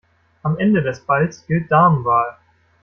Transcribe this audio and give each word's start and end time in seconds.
Am 0.41 0.57
Ende 0.57 0.81
des 0.81 0.99
Balls 1.01 1.45
gilt 1.45 1.71
Damenwahl. 1.71 2.35